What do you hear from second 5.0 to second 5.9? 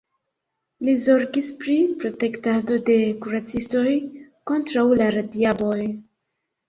la radiadoj.